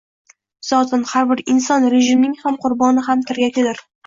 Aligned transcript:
zotan 0.69 1.03
har 1.11 1.27
bir 1.31 1.43
inson 1.55 1.85
rejimning 1.97 2.35
ham 2.41 2.59
qurboni 2.65 3.05
ham 3.11 3.23
tirgagidir. 3.31 3.85